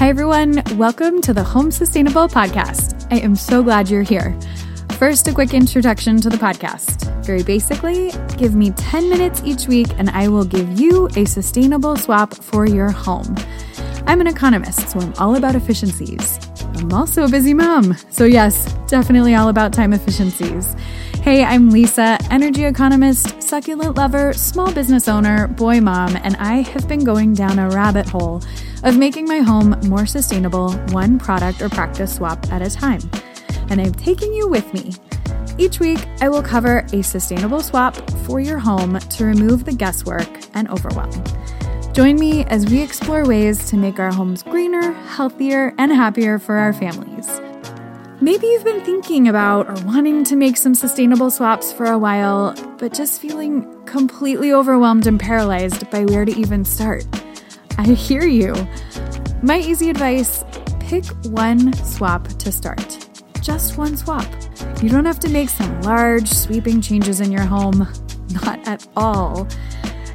[0.00, 0.62] Hi, everyone.
[0.78, 3.06] Welcome to the Home Sustainable Podcast.
[3.10, 4.34] I am so glad you're here.
[4.92, 7.04] First, a quick introduction to the podcast.
[7.22, 11.96] Very basically, give me 10 minutes each week and I will give you a sustainable
[11.96, 13.36] swap for your home.
[14.06, 16.38] I'm an economist, so I'm all about efficiencies.
[16.76, 20.74] I'm also a busy mom, so yes, definitely all about time efficiencies.
[21.16, 26.88] Hey, I'm Lisa, energy economist, succulent lover, small business owner, boy mom, and I have
[26.88, 28.40] been going down a rabbit hole
[28.82, 33.00] of making my home more sustainable, one product or practice swap at a time.
[33.68, 34.94] And I'm taking you with me.
[35.58, 40.28] Each week, I will cover a sustainable swap for your home to remove the guesswork
[40.54, 41.22] and overwhelm.
[41.92, 46.56] Join me as we explore ways to make our homes greener, healthier, and happier for
[46.56, 47.28] our families.
[48.22, 52.54] Maybe you've been thinking about or wanting to make some sustainable swaps for a while,
[52.78, 57.04] but just feeling completely overwhelmed and paralyzed by where to even start.
[57.80, 58.52] I hear you.
[59.42, 60.44] My easy advice
[60.80, 63.08] pick one swap to start.
[63.40, 64.26] Just one swap.
[64.82, 67.88] You don't have to make some large, sweeping changes in your home.
[68.44, 69.48] Not at all.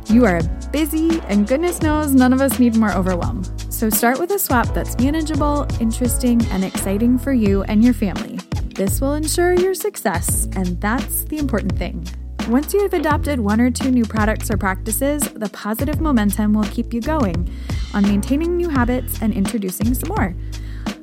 [0.06, 3.44] You are busy, and goodness knows none of us need more overwhelm.
[3.72, 8.38] So start with a swap that's manageable, interesting, and exciting for you and your family.
[8.76, 12.06] This will ensure your success, and that's the important thing.
[12.50, 16.66] Once you have adopted one or two new products or practices, the positive momentum will
[16.66, 17.50] keep you going
[17.96, 20.36] on maintaining new habits and introducing some more.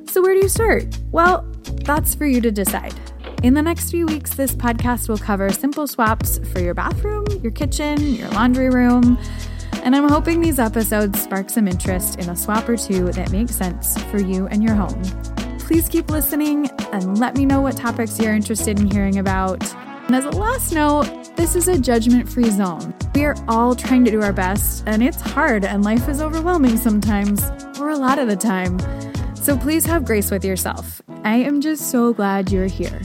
[0.07, 0.97] So, where do you start?
[1.11, 1.45] Well,
[1.83, 2.93] that's for you to decide.
[3.43, 7.51] In the next few weeks, this podcast will cover simple swaps for your bathroom, your
[7.51, 9.17] kitchen, your laundry room.
[9.83, 13.53] And I'm hoping these episodes spark some interest in a swap or two that makes
[13.53, 15.03] sense for you and your home.
[15.59, 19.61] Please keep listening and let me know what topics you're interested in hearing about.
[20.05, 22.93] And as a last note, this is a judgment free zone.
[23.15, 26.77] We are all trying to do our best, and it's hard, and life is overwhelming
[26.77, 27.43] sometimes,
[27.79, 28.79] or a lot of the time.
[29.35, 31.01] So please have grace with yourself.
[31.23, 33.01] I am just so glad you're here.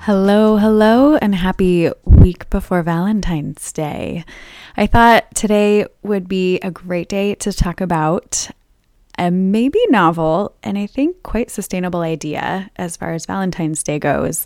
[0.00, 4.24] Hello, hello, and happy week before Valentine's Day.
[4.76, 8.48] I thought today would be a great day to talk about
[9.18, 14.44] a maybe novel and I think quite sustainable idea as far as Valentine's Day goes.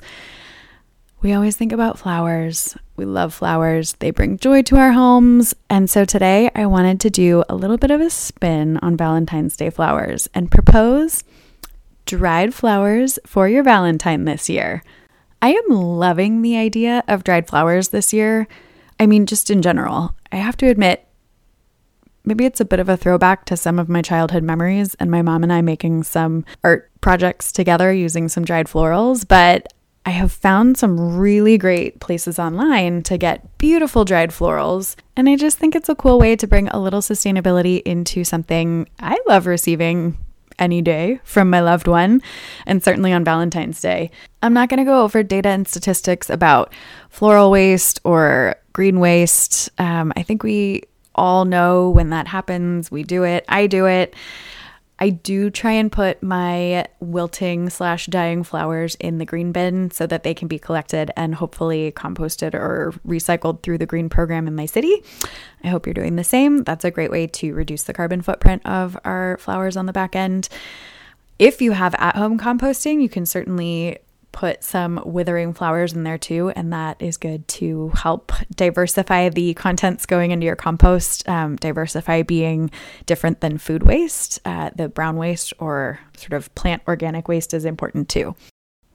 [1.23, 2.77] We always think about flowers.
[2.97, 3.93] We love flowers.
[3.95, 5.55] They bring joy to our homes.
[5.69, 9.57] And so today I wanted to do a little bit of a spin on Valentine's
[9.57, 11.23] Day flowers and propose
[12.07, 14.83] dried flowers for your Valentine this year.
[15.43, 18.49] I am loving the idea of dried flowers this year.
[18.99, 20.15] I mean, just in general.
[20.33, 21.07] I have to admit,
[22.25, 25.23] maybe it's a bit of a throwback to some of my childhood memories and my
[25.23, 29.73] mom and I making some art projects together using some dried florals, but
[30.07, 34.97] I have found some really great places online to get beautiful dried florals.
[35.15, 38.89] And I just think it's a cool way to bring a little sustainability into something
[38.99, 40.17] I love receiving
[40.59, 42.23] any day from my loved one,
[42.67, 44.11] and certainly on Valentine's Day.
[44.43, 46.73] I'm not going to go over data and statistics about
[47.09, 49.71] floral waste or green waste.
[49.79, 50.83] Um, I think we
[51.15, 52.91] all know when that happens.
[52.91, 53.45] We do it.
[53.49, 54.15] I do it.
[55.03, 60.07] I do try and put my wilting slash dying flowers in the green bin so
[60.07, 64.55] that they can be collected and hopefully composted or recycled through the green program in
[64.55, 65.03] my city.
[65.65, 66.65] I hope you're doing the same.
[66.65, 70.15] That's a great way to reduce the carbon footprint of our flowers on the back
[70.15, 70.51] end.
[71.39, 73.97] If you have at home composting, you can certainly
[74.33, 79.55] put some withering flowers in there too, and that is good to help diversify the
[79.55, 81.29] contents going into your compost.
[81.29, 82.71] Um, diversify being
[83.07, 87.65] different than food waste, uh, the brown waste or sort of plant organic waste is
[87.65, 88.35] important too.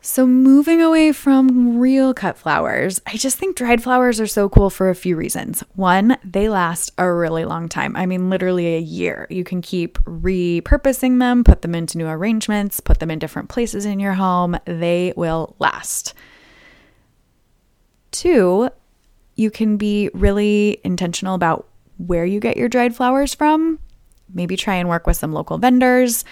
[0.08, 4.70] So, moving away from real cut flowers, I just think dried flowers are so cool
[4.70, 5.64] for a few reasons.
[5.74, 7.96] One, they last a really long time.
[7.96, 9.26] I mean, literally a year.
[9.32, 13.84] You can keep repurposing them, put them into new arrangements, put them in different places
[13.84, 14.60] in your home.
[14.66, 16.14] They will last.
[18.12, 18.70] Two,
[19.36, 23.80] you can be really intentional about where you get your dried flowers from.
[24.32, 26.24] Maybe try and work with some local vendors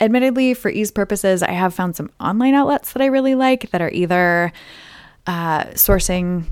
[0.00, 3.80] Admittedly, for ease purposes, I have found some online outlets that I really like that
[3.80, 4.52] are either
[5.26, 6.44] uh, sourcing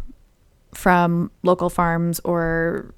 [0.75, 2.93] from local farms or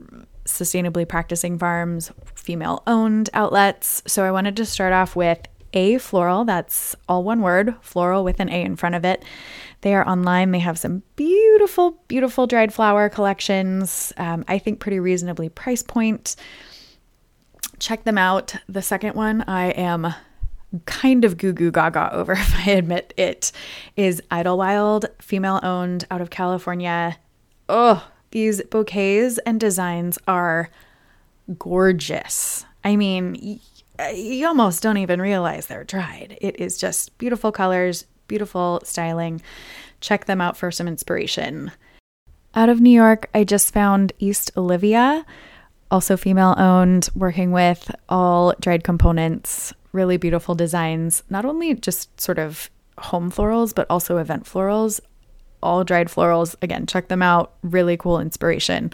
[0.47, 4.03] sustainably practicing farms, female owned outlets.
[4.07, 8.49] So I wanted to start off with Afloral, that's all one word, floral with an
[8.49, 9.23] A in front of it.
[9.83, 10.51] They are online.
[10.51, 14.13] They have some beautiful, beautiful dried flower collections.
[14.17, 16.37] Um, I think pretty reasonably price point.
[17.79, 18.57] Check them out.
[18.69, 20.15] The second one I am
[20.87, 23.53] kind of goo goo gaga over, if I admit it,
[23.97, 27.19] is Idylwild, female owned out of California.
[27.69, 30.71] Oh, These bouquets and designs are
[31.59, 32.65] gorgeous.
[32.85, 33.61] I mean,
[34.15, 36.39] you almost don't even realize they're dried.
[36.41, 39.43] It is just beautiful colors, beautiful styling.
[40.01, 41.73] Check them out for some inspiration.
[42.55, 45.27] Out of New York, I just found East Olivia,
[45.91, 52.39] also female owned, working with all dried components, really beautiful designs, not only just sort
[52.39, 55.01] of home florals, but also event florals.
[55.63, 56.55] All dried florals.
[56.63, 57.55] Again, check them out.
[57.63, 58.93] Really cool inspiration.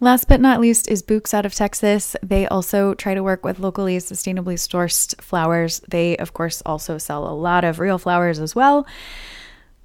[0.00, 2.14] Last but not least is Bouqs out of Texas.
[2.22, 5.80] They also try to work with locally sustainably sourced flowers.
[5.88, 8.86] They, of course, also sell a lot of real flowers as well.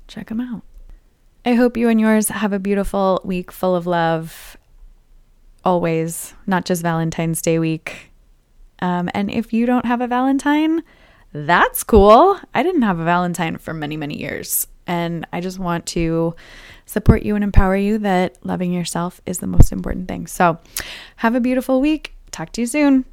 [0.07, 0.61] Check them out.
[1.45, 4.55] I hope you and yours have a beautiful week full of love.
[5.65, 8.12] Always, not just Valentine's Day week.
[8.83, 10.83] Um, and if you don't have a Valentine,
[11.31, 12.37] that's cool.
[12.53, 14.67] I didn't have a Valentine for many, many years.
[14.85, 16.35] And I just want to
[16.85, 20.27] support you and empower you that loving yourself is the most important thing.
[20.27, 20.59] So,
[21.15, 22.13] have a beautiful week.
[22.31, 23.05] Talk to you soon.